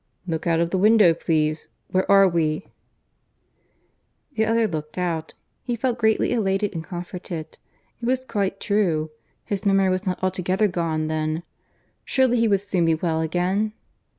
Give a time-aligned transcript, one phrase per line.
[0.25, 1.67] "Look out of the window, please.
[1.91, 2.65] Where are we?"
[4.33, 5.35] The other looked out.
[5.61, 7.59] (He felt greatly elated and comforted.
[8.01, 9.11] It was quite true;
[9.45, 11.43] his memory was not altogether gone then.
[12.03, 13.73] Surely he would soon be well again!)